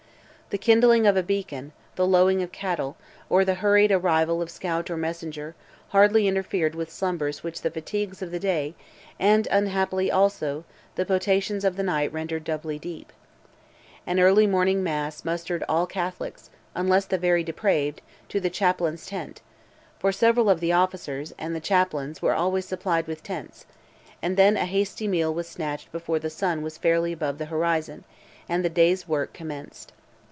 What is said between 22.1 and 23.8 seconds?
always were supplied with tents;